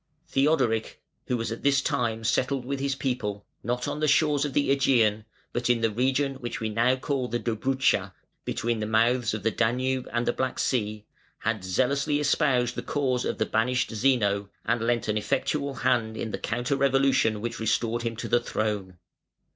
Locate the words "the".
3.99-4.07, 4.53-4.75, 5.81-5.91, 7.27-7.37, 8.79-8.87, 9.43-9.51, 10.25-10.33, 12.73-12.81, 13.37-13.45, 16.31-16.39, 18.27-18.39